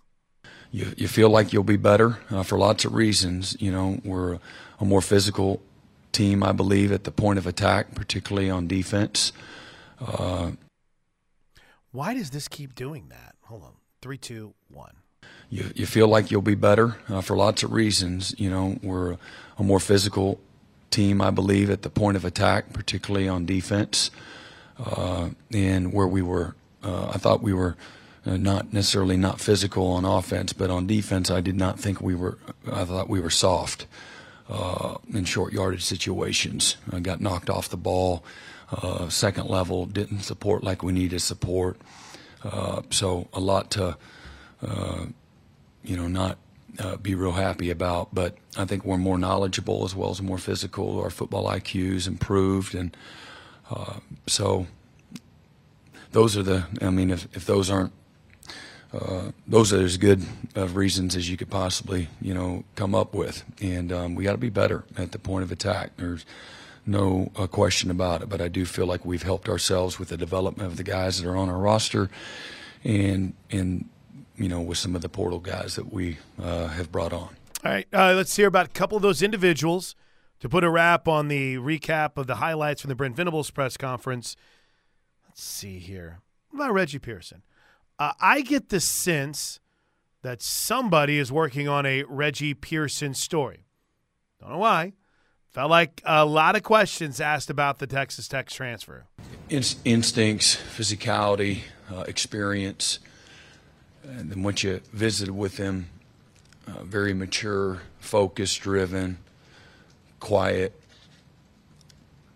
[0.72, 3.58] You, you feel like you'll be better uh, for lots of reasons.
[3.60, 4.38] You know, we're
[4.80, 5.60] a more physical
[6.12, 9.34] team, I believe, at the point of attack, particularly on defense.
[10.00, 10.52] Uh,
[11.92, 13.34] Why does this keep doing that?
[13.46, 13.74] Hold on.
[14.04, 14.98] Three, two, one.
[15.50, 18.36] You, you feel like you'll be better uh, for lots of reasons.
[18.38, 19.18] You know, we're
[19.58, 20.40] a more physical
[20.92, 24.12] team, I believe, at the point of attack, particularly on defense.
[24.80, 27.76] Uh, and where we were, uh, I thought we were
[28.26, 32.16] uh, not necessarily not physical on offense, but on defense, I did not think we
[32.16, 32.38] were.
[32.72, 33.88] I thought we were soft
[34.50, 36.78] uh, in short yardage situations.
[36.92, 38.24] I got knocked off the ball.
[38.70, 41.80] Uh, second level didn't support like we needed support.
[42.44, 43.98] Uh, so a lot to,
[45.84, 46.38] you know, not
[46.80, 48.14] uh, be real happy about.
[48.14, 51.00] But I think we're more knowledgeable as well as more physical.
[51.00, 52.96] Our football IQ's improved, and
[53.70, 53.96] uh,
[54.28, 54.68] so
[56.12, 56.66] those are the.
[56.82, 57.94] I mean, if if those aren't.
[58.94, 60.24] Uh, those are as good
[60.56, 64.32] of reasons as you could possibly, you know, come up with, and um, we got
[64.32, 65.92] to be better at the point of attack.
[65.98, 66.26] There's
[66.86, 70.16] no uh, question about it, but I do feel like we've helped ourselves with the
[70.16, 72.10] development of the guys that are on our roster,
[72.86, 73.90] and and
[74.38, 77.36] you know, with some of the portal guys that we uh, have brought on.
[77.66, 79.96] All right, uh, let's hear about a couple of those individuals
[80.40, 83.78] to put a wrap on the recap of the highlights from the Brent Venables press
[83.78, 84.36] conference.
[85.28, 86.20] Let's see here.
[86.50, 87.44] What about Reggie Pearson?
[88.00, 89.60] Uh, I get the sense
[90.22, 93.66] that somebody is working on a Reggie Pearson story.
[94.40, 94.94] Don't know why.
[95.50, 99.06] Felt like a lot of questions asked about the Texas Tech transfer.
[99.50, 103.00] instincts, physicality, uh, experience.
[104.04, 105.88] And then once you visited with him,
[106.68, 109.18] uh, very mature, focused, driven,
[110.20, 110.74] quiet,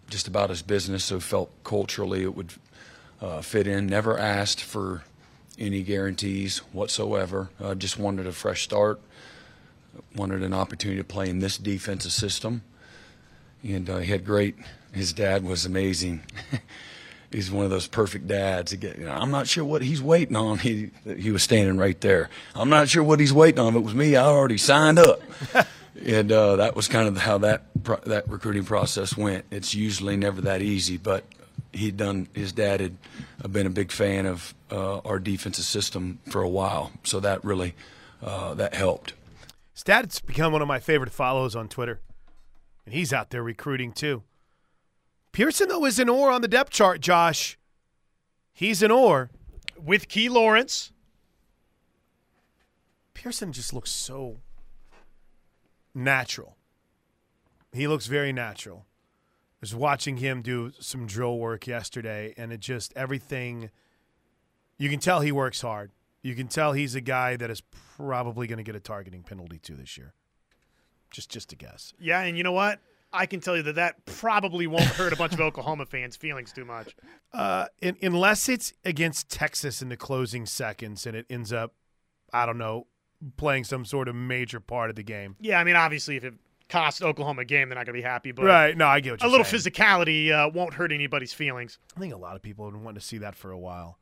[0.09, 1.03] just about his business.
[1.03, 2.53] So felt culturally it would
[3.21, 3.87] uh, fit in.
[3.87, 5.03] Never asked for
[5.57, 7.49] any guarantees whatsoever.
[7.59, 8.99] Uh, just wanted a fresh start.
[10.15, 12.61] Wanted an opportunity to play in this defensive system,
[13.61, 14.55] and uh, he had great.
[14.93, 16.21] His dad was amazing.
[17.31, 18.73] he's one of those perfect dads.
[18.73, 20.59] Get, you know, I'm not sure what he's waiting on.
[20.59, 22.29] He he was standing right there.
[22.55, 23.73] I'm not sure what he's waiting on.
[23.73, 25.21] If it was me, I already signed up.
[26.05, 29.45] and uh, that was kind of how that that recruiting process went.
[29.51, 31.23] It's usually never that easy, but
[31.73, 32.27] he'd done.
[32.33, 32.97] His dad had
[33.51, 37.75] been a big fan of uh, our defensive system for a while, so that really
[38.21, 39.13] uh, that helped.
[39.73, 41.99] Stat's become one of my favorite follows on Twitter,
[42.85, 44.23] and he's out there recruiting too.
[45.31, 47.01] Pearson though is an or on the depth chart.
[47.01, 47.57] Josh,
[48.53, 49.29] he's an or
[49.81, 50.91] with Key Lawrence.
[53.13, 54.37] Pearson just looks so
[55.93, 56.57] natural.
[57.71, 58.85] He looks very natural.
[58.87, 63.69] I was watching him do some drill work yesterday, and it just everything.
[64.77, 65.91] You can tell he works hard.
[66.23, 67.61] You can tell he's a guy that is
[67.97, 70.13] probably going to get a targeting penalty too this year.
[71.11, 71.93] Just, just a guess.
[71.99, 72.79] Yeah, and you know what?
[73.13, 76.51] I can tell you that that probably won't hurt a bunch of Oklahoma fans' feelings
[76.51, 76.95] too much.
[77.33, 81.73] Uh, in, unless it's against Texas in the closing seconds and it ends up,
[82.33, 82.87] I don't know,
[83.37, 85.37] playing some sort of major part of the game.
[85.39, 86.33] Yeah, I mean, obviously, if it
[86.71, 88.31] cost Oklahoma a game, they're not going to be happy.
[88.31, 89.63] But right, no, I get a little saying.
[89.63, 91.77] physicality uh, won't hurt anybody's feelings.
[91.95, 93.99] I think a lot of people have been wanting to see that for a while.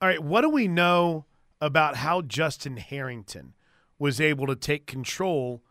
[0.00, 1.26] All right, what do we know
[1.60, 3.54] about how Justin Harrington
[3.98, 5.62] was able to take control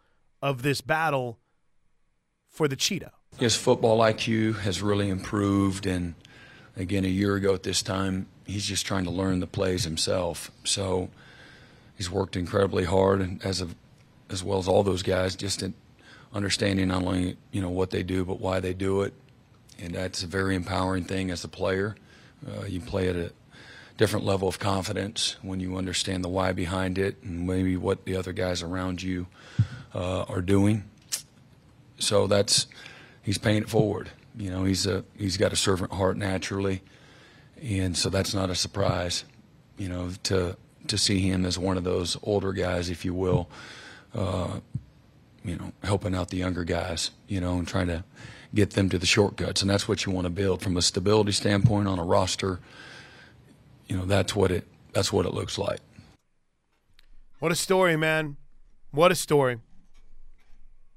[0.42, 1.40] of this battle
[2.50, 3.14] for the Cheetah?
[3.38, 6.16] His football IQ has really improved, and
[6.76, 10.52] again, a year ago at this time, he's just trying to learn the plays himself.
[10.64, 11.10] So
[11.96, 13.76] he's worked incredibly hard, and as of,
[14.30, 15.74] as well as all those guys, just in
[16.34, 19.14] understanding not only you know what they do, but why they do it,
[19.80, 21.96] and that's a very empowering thing as a player.
[22.48, 23.32] Uh, you play at a
[23.98, 28.16] different level of confidence when you understand the why behind it and maybe what the
[28.16, 29.26] other guys around you
[29.96, 30.84] uh, are doing.
[31.98, 32.68] So that's
[33.24, 34.12] he's paying it forward.
[34.38, 36.84] You know, he's a he's got a servant heart naturally,
[37.62, 39.24] and so that's not a surprise.
[39.78, 40.56] You know, to
[40.88, 43.50] to see him as one of those older guys, if you will,
[44.14, 44.60] uh,
[45.48, 48.04] you know, helping out the younger guys, you know, and trying to
[48.54, 49.62] get them to the shortcuts.
[49.62, 52.60] And that's what you want to build from a stability standpoint on a roster.
[53.88, 55.80] You know, that's what it that's what it looks like.
[57.40, 58.36] What a story, man.
[58.92, 59.60] What a story.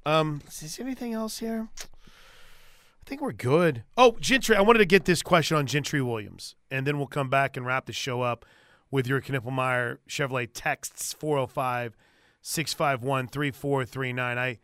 [0.04, 1.68] Um, is there anything else here?
[1.76, 3.84] I think we're good.
[3.96, 7.28] Oh, Gentry, I wanted to get this question on Gentry Williams, and then we'll come
[7.28, 8.44] back and wrap the show up
[8.90, 11.96] with your Knippelmier Chevrolet texts 405
[12.42, 14.38] 651 3439.
[14.38, 14.58] I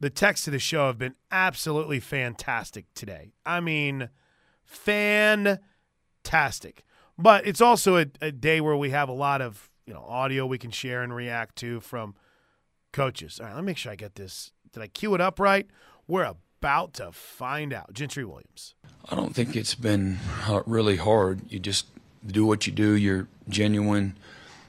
[0.00, 3.32] the texts of the show have been absolutely fantastic today.
[3.46, 4.10] I mean,
[4.64, 5.62] fantastic.
[7.16, 10.44] But it's also a, a, day where we have a lot of you know audio
[10.46, 12.16] we can share and react to from
[12.92, 13.38] coaches.
[13.40, 14.52] All right, let me make sure I get this.
[14.72, 15.68] Did I cue it up right?
[16.08, 17.92] We're about to find out.
[17.92, 18.74] Gentry Williams.
[19.08, 20.18] I don't think it's been
[20.66, 21.40] really hard.
[21.50, 21.86] You just
[22.26, 22.92] do what you do.
[22.92, 24.16] You're genuine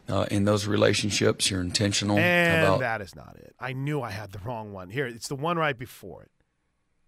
[0.09, 1.49] uh, in those relationships.
[1.49, 2.17] You're intentional.
[2.17, 3.55] And about- that is not it.
[3.59, 4.89] I knew I had the wrong one.
[4.89, 6.31] Here, it's the one right before it.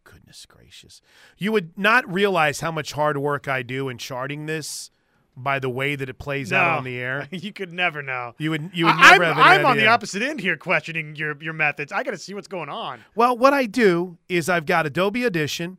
[0.03, 1.01] Goodness gracious.
[1.37, 4.89] You would not realize how much hard work I do in charting this
[5.35, 7.27] by the way that it plays no, out on the air.
[7.31, 8.33] You could never know.
[8.39, 11.41] You would you would never I'm, have I'm on the opposite end here questioning your
[11.41, 11.91] your methods.
[11.91, 13.01] I got to see what's going on.
[13.15, 15.77] Well, what I do is I've got Adobe Audition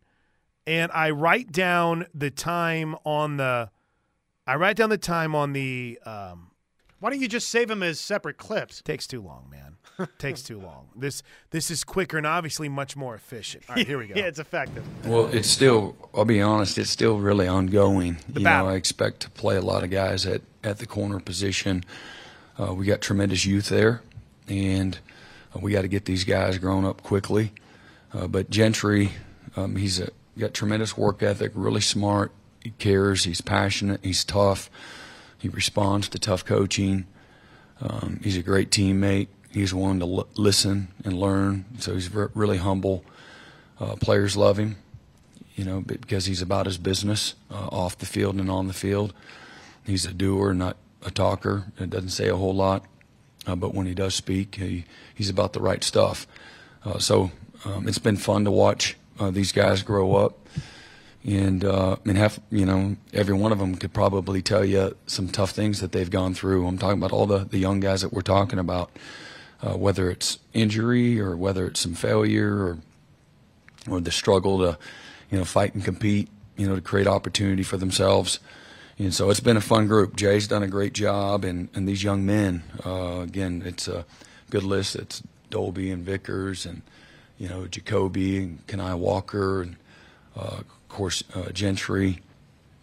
[0.66, 3.71] and I write down the time on the
[4.46, 6.48] I write down the time on the um,
[7.01, 8.83] why don't you just save them as separate clips?
[8.83, 9.77] Takes too long, man.
[10.19, 10.88] Takes too long.
[10.96, 13.65] This this is quicker and obviously much more efficient.
[13.69, 14.15] All right, here we go.
[14.17, 14.85] yeah, it's effective.
[15.07, 15.96] Well, it's still.
[16.15, 16.77] I'll be honest.
[16.77, 18.19] It's still really ongoing.
[18.29, 18.67] The you battle.
[18.67, 21.85] know, I expect to play a lot of guys at at the corner position.
[22.59, 24.03] Uh, we got tremendous youth there,
[24.49, 24.99] and
[25.55, 27.53] uh, we got to get these guys grown up quickly.
[28.13, 29.13] Uh, but Gentry,
[29.57, 31.53] um, he's a, got tremendous work ethic.
[31.55, 32.33] Really smart.
[32.63, 33.25] He cares.
[33.25, 34.01] He's passionate.
[34.03, 34.69] He's tough.
[35.38, 37.06] He responds to tough coaching.
[37.80, 39.28] Um, he's a great teammate.
[39.50, 41.64] He's one to l- listen and learn.
[41.78, 43.04] So he's ver- really humble.
[43.80, 44.76] Uh, players love him,
[45.54, 49.14] you know, because he's about his business uh, off the field and on the field.
[49.86, 51.66] He's a doer, not a talker.
[51.78, 52.84] It doesn't say a whole lot.
[53.46, 54.84] uh, but when he does speak, he,
[55.14, 56.26] he's about the right stuff.
[56.84, 57.30] Uh, so
[57.64, 60.37] um, it's been fun to watch uh, these guys grow up.
[61.29, 65.29] And uh, and have you know every one of them could probably tell you some
[65.29, 66.66] tough things that they've gone through.
[66.66, 68.90] I'm talking about all the, the young guys that we're talking about,
[69.60, 72.79] uh, whether it's injury or whether it's some failure or
[73.90, 74.79] or the struggle to
[75.31, 78.40] you know fight and compete, you know to create opportunity for themselves.
[78.98, 80.16] And so it's been a fun group.
[80.16, 84.04] Jay's done a great job, and, and these young men, uh, again, it's a
[84.50, 84.96] good list.
[84.96, 86.81] It's Dolby and Vickers, and
[87.37, 89.76] you know Jacoby and Kenai Walker, and
[90.35, 92.20] uh, of course uh, Gentry.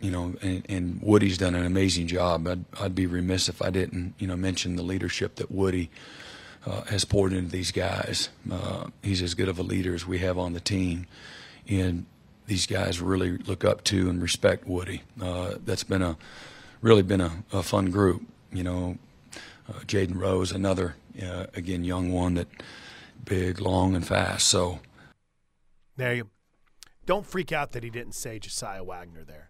[0.01, 2.47] You know, and, and, Woody's done an amazing job.
[2.47, 5.89] I'd, I'd be remiss if I didn't, you know, mention the leadership that Woody
[6.65, 8.29] uh, has poured into these guys.
[8.51, 11.07] Uh, he's as good of a leader as we have on the team,
[11.67, 12.05] and
[12.45, 15.01] these guys really look up to and respect Woody.
[15.19, 16.17] Uh, that's been a
[16.81, 18.21] really been a, a fun group.
[18.51, 18.97] You know,
[19.69, 22.47] uh, Jayden Rose, another uh, again young one that
[23.23, 24.47] big, long, and fast.
[24.47, 24.79] So
[25.97, 26.34] there you.
[27.05, 29.49] Don't freak out that he didn't say Josiah Wagner there.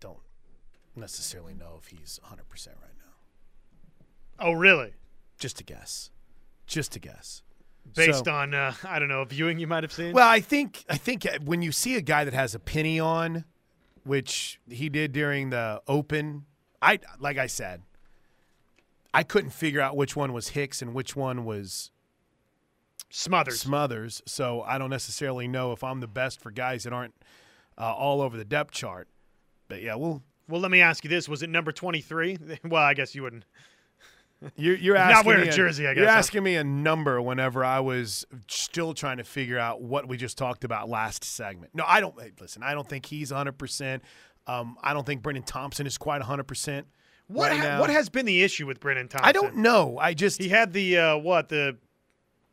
[0.00, 0.18] Don't
[0.96, 4.44] necessarily know if he's 100 percent right now.
[4.46, 4.94] Oh, really?
[5.38, 6.10] Just a guess.
[6.66, 7.42] Just a guess
[7.94, 10.12] based so, on uh, I don't know viewing you might have seen.
[10.12, 13.44] Well, I think I think when you see a guy that has a penny on,
[14.04, 16.44] which he did during the Open,
[16.80, 17.82] I like I said,
[19.12, 21.90] I couldn't figure out which one was Hicks and which one was
[23.10, 23.60] Smothers.
[23.60, 24.22] Smothers.
[24.26, 27.14] So I don't necessarily know if I'm the best for guys that aren't
[27.78, 29.08] uh, all over the depth chart.
[29.68, 30.22] But yeah, we'll.
[30.48, 32.38] Well, let me ask you this: Was it number twenty-three?
[32.64, 33.44] Well, I guess you wouldn't.
[34.56, 35.86] You're, you're asking not wearing a jersey.
[35.86, 39.82] I guess you're asking me a number whenever I was still trying to figure out
[39.82, 41.74] what we just talked about last segment.
[41.74, 42.14] No, I don't.
[42.40, 43.50] Listen, I don't think he's 100.
[43.50, 44.02] Um, percent
[44.46, 46.44] I don't think Brenen Thompson is quite 100.
[46.44, 46.86] percent
[47.28, 49.20] What right ha- what has been the issue with Brenen Thompson?
[49.22, 49.98] I don't know.
[49.98, 51.78] I just he had the uh, what the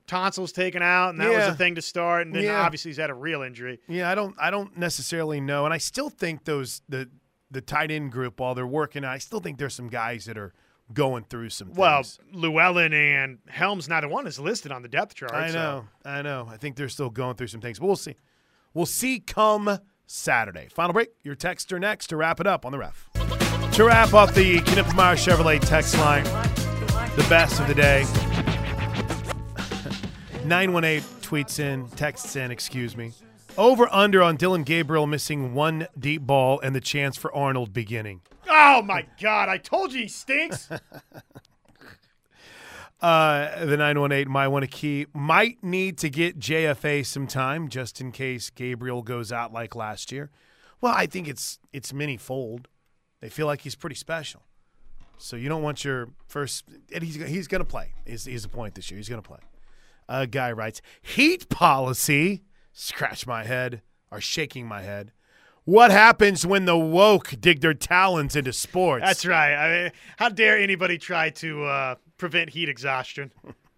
[0.10, 1.46] tonsils taken out, and that yeah.
[1.46, 2.26] was a thing to start.
[2.26, 2.62] And then yeah.
[2.62, 3.80] obviously he's had a real injury.
[3.88, 7.10] Yeah, I don't I don't necessarily know, and I still think those the
[7.52, 10.54] the tight end group while they're working, I still think there's some guys that are
[10.94, 11.78] going through some things.
[11.78, 12.04] Well,
[12.34, 15.34] Llewellyn and Helms, neither one is listed on the depth chart.
[15.34, 16.10] I know, so.
[16.10, 16.48] I know.
[16.50, 18.16] I think they're still going through some things, but we'll see.
[18.74, 20.68] We'll see come Saturday.
[20.70, 21.10] Final break.
[21.24, 23.10] Your text are next to wrap it up on the ref.
[23.74, 28.06] To wrap up the Knippelmier Chevrolet text line, the best of the day.
[30.50, 33.14] 918 tweets in, texts in, excuse me.
[33.56, 38.22] Over under on Dillon Gabriel missing one deep ball and the chance for Arnold beginning.
[38.50, 39.48] Oh my God!
[39.48, 40.70] I told you he stinks.
[43.02, 47.28] uh, the nine one eight might want to keep might need to get JFA some
[47.28, 50.32] time just in case Gabriel goes out like last year.
[50.82, 52.68] Well, I think it's it's many fold.
[53.22, 54.42] They feel like he's pretty special,
[55.18, 56.64] so you don't want your first.
[56.94, 57.94] And he's he's going to play.
[58.06, 58.98] Is is the point this year?
[58.98, 59.40] He's going to play.
[60.10, 62.42] A guy writes heat policy.
[62.74, 63.84] Scratch my head.
[64.12, 65.12] Or shaking my head.
[65.66, 69.06] What happens when the woke dig their talons into sports?
[69.06, 69.54] That's right.
[69.54, 73.32] I mean, how dare anybody try to uh, prevent heat exhaustion?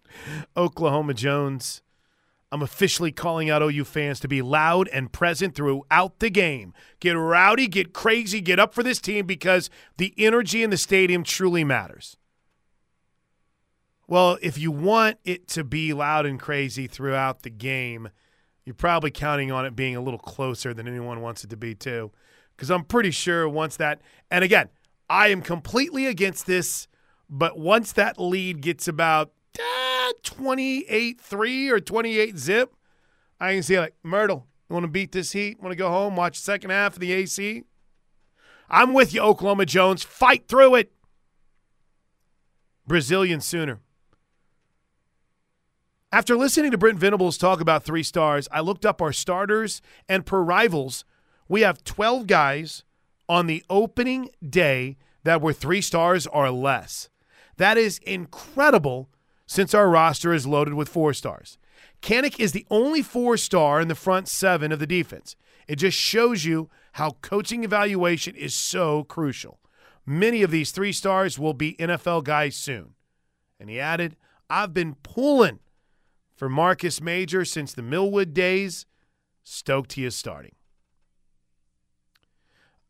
[0.58, 1.82] Oklahoma Jones.
[2.50, 6.74] I'm officially calling out OU fans to be loud and present throughout the game.
[7.02, 11.24] Get rowdy, get crazy, get up for this team because the energy in the stadium
[11.24, 12.16] truly matters.
[14.12, 18.10] Well, if you want it to be loud and crazy throughout the game,
[18.66, 21.76] you're probably counting on it being a little closer than anyone wants it to be,
[21.76, 22.12] too.
[22.54, 24.68] Because I'm pretty sure once that, and again,
[25.10, 26.90] I am completely against this,
[27.30, 32.76] but once that lead gets about uh, 28 3 or 28 zip,
[33.40, 35.62] I can see like, Myrtle, you want to beat this heat?
[35.62, 37.64] Want to go home, watch the second half of the AC?
[38.70, 40.04] I'm with you, Oklahoma Jones.
[40.04, 40.92] Fight through it.
[42.86, 43.80] Brazilian Sooner.
[46.14, 50.26] After listening to Brent Venables talk about three stars, I looked up our starters, and
[50.26, 51.06] per rivals,
[51.48, 52.84] we have 12 guys
[53.30, 57.08] on the opening day that were three stars or less.
[57.56, 59.10] That is incredible
[59.46, 61.58] since our roster is loaded with four stars.
[62.02, 65.38] Kanick is the only four star in the front seven of the defense.
[65.66, 69.60] It just shows you how coaching evaluation is so crucial.
[70.06, 72.96] Many of these three stars will be NFL guys soon.
[73.62, 74.18] And he added,
[74.50, 75.60] I've been pulling
[76.42, 78.88] for Marcus Major since the Millwood days.
[79.44, 80.54] Stoked he is starting.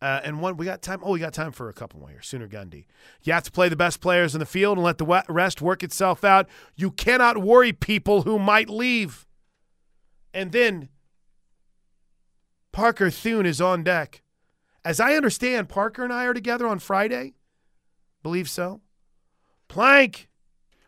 [0.01, 1.01] Uh, and one, we got time.
[1.03, 2.21] Oh, we got time for a couple more here.
[2.21, 2.85] Sooner Gundy.
[3.23, 5.83] You have to play the best players in the field and let the rest work
[5.83, 6.47] itself out.
[6.77, 9.27] You cannot worry people who might leave.
[10.33, 10.87] And then
[12.71, 14.21] Parker Thune is on deck.
[14.85, 17.33] As I understand, Parker and I are together on Friday.
[18.23, 18.79] Believe so.
[19.67, 20.29] Plank,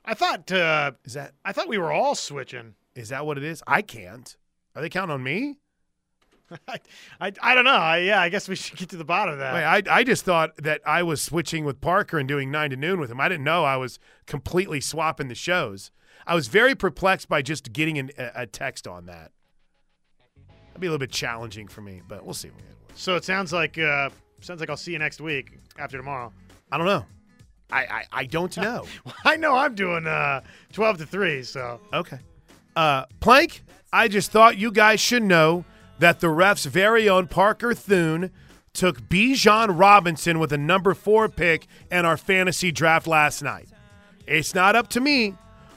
[0.06, 2.76] I thought uh, Is that I thought we were all switching.
[2.95, 3.64] is that what it is?
[3.68, 4.36] I can't.
[4.76, 5.58] Are they counting on me?
[6.68, 6.78] I,
[7.22, 7.72] I, I don't know.
[7.72, 9.54] I, yeah, I guess we should get to the bottom of that.
[9.54, 12.76] Wait, I I just thought that I was switching with Parker and doing nine to
[12.76, 13.20] noon with him.
[13.22, 13.97] I didn't know I was
[14.28, 15.89] completely swapping the shows.
[16.28, 19.32] I was very perplexed by just getting an, a, a text on that.
[20.68, 22.49] That'd be a little bit challenging for me, but we'll see.
[22.95, 24.10] so it sounds like uh,
[24.41, 26.32] sounds like I'll see you next week after tomorrow.
[26.72, 27.06] I don't know.
[27.74, 28.86] I I, I don't know.
[29.26, 32.19] I know I'm doing uh, 12 to 3, so Okay.
[32.76, 35.65] Uh, Plank, I just thought you guys should know
[35.99, 38.32] that the ref's very own Parker Thune
[38.74, 43.69] took Bijan Robinson with a number four pick in our fantasy draft last night.
[44.26, 45.36] It's not up to me,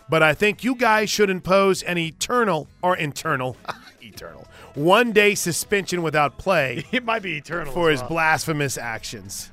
[0.08, 3.56] but I think you guys should impose an eternal or internal,
[4.00, 9.50] eternal, one day suspension without play it might be eternal for as his blasphemous actions.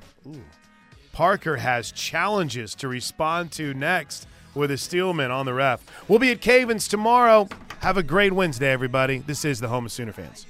[1.13, 5.85] Parker has challenges to respond to next with a Steelman on the ref.
[6.09, 7.47] We'll be at Cavens tomorrow.
[7.81, 9.19] Have a great Wednesday, everybody.
[9.19, 10.41] This is the Home of Sooner fans.